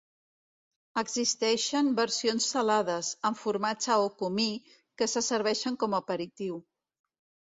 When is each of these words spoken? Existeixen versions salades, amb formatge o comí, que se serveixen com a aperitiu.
Existeixen 1.01 1.91
versions 1.99 2.47
salades, 2.55 3.11
amb 3.31 3.41
formatge 3.43 3.99
o 4.07 4.11
comí, 4.23 4.49
que 5.03 5.13
se 5.15 5.25
serveixen 5.27 5.79
com 5.85 5.99
a 5.99 6.05
aperitiu. 6.07 6.59